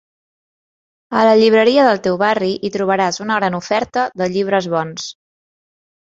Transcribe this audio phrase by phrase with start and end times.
[1.17, 5.05] A la llibreria del teu barri hi trobaràs una gran oferta de llibres bons.